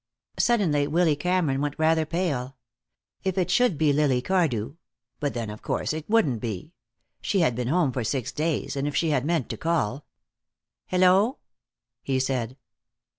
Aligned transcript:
Suddenly 0.39 0.87
Willy 0.87 1.15
Cameron 1.15 1.61
went 1.61 1.75
rather 1.77 2.07
pale. 2.07 2.57
If 3.23 3.37
it 3.37 3.51
should 3.51 3.77
be 3.77 3.93
Lily 3.93 4.19
Cardew 4.19 4.77
but 5.19 5.35
then 5.35 5.51
of 5.51 5.61
course 5.61 5.93
it 5.93 6.09
wouldn't 6.09 6.41
be. 6.41 6.73
She 7.21 7.41
had 7.41 7.55
been 7.55 7.67
home 7.67 7.91
for 7.91 8.03
six 8.03 8.31
days, 8.31 8.75
and 8.75 8.87
if 8.87 8.95
she 8.95 9.11
had 9.11 9.25
meant 9.25 9.47
to 9.49 9.57
call 9.57 10.07
"Hello," 10.87 11.37
he 12.01 12.19
said. 12.19 12.57